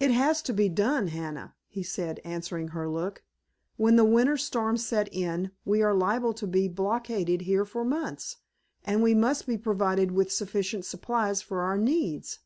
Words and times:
"It 0.00 0.10
has 0.12 0.40
to 0.44 0.54
be 0.54 0.70
done, 0.70 1.08
Hannah," 1.08 1.54
he 1.68 1.82
said, 1.82 2.22
answering 2.24 2.68
her 2.68 2.88
look. 2.88 3.22
"When 3.76 3.96
the 3.96 4.04
winter 4.06 4.38
storms 4.38 4.86
set 4.86 5.12
in 5.12 5.50
we 5.66 5.82
are 5.82 5.92
liable 5.92 6.32
to 6.32 6.46
be 6.46 6.68
blockaded 6.68 7.42
here 7.42 7.66
for 7.66 7.84
months, 7.84 8.38
and 8.82 9.02
we 9.02 9.12
must 9.14 9.46
be 9.46 9.58
provided 9.58 10.12
with 10.12 10.32
sufficient 10.32 10.86
supplies 10.86 11.42
for 11.42 11.60
our 11.60 11.76
needs. 11.76 12.38